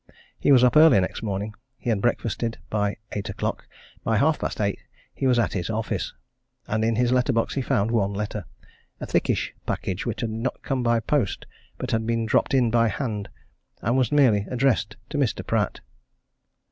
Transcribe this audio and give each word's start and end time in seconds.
He 0.39 0.51
was 0.51 0.63
up 0.63 0.75
early 0.77 0.99
next 0.99 1.21
morning; 1.21 1.53
he 1.77 1.91
had 1.91 2.01
breakfasted 2.01 2.57
by 2.71 2.97
eight 3.11 3.29
o'clock; 3.29 3.67
by 4.03 4.17
half 4.17 4.39
past 4.39 4.59
eight 4.59 4.79
he 5.13 5.27
was 5.27 5.37
at 5.37 5.53
his 5.53 5.69
office. 5.69 6.15
And 6.65 6.83
in 6.83 6.95
his 6.95 7.11
letter 7.11 7.31
box 7.31 7.53
he 7.53 7.61
found 7.61 7.91
one 7.91 8.11
letter 8.11 8.45
a 8.99 9.05
thickish 9.05 9.53
package 9.67 10.03
which 10.07 10.21
had 10.21 10.31
not 10.31 10.63
come 10.63 10.81
by 10.81 11.01
post, 11.01 11.45
but 11.77 11.91
had 11.91 12.07
been 12.07 12.25
dropped 12.25 12.55
in 12.55 12.71
by 12.71 12.87
hand, 12.87 13.29
and 13.83 13.95
was 13.95 14.11
merely 14.11 14.47
addressed 14.49 14.97
to 15.09 15.19
Mr. 15.19 15.45
Pratt. 15.45 15.81